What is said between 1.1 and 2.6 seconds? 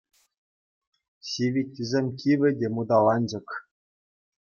Ҫивиттисем кивӗ